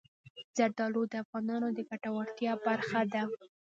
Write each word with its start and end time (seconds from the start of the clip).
زردالو 0.57 1.01
د 1.11 1.13
افغانانو 1.23 1.67
د 1.77 1.79
ګټورتیا 1.89 2.53
برخه 2.67 3.01
ده. 3.13 3.23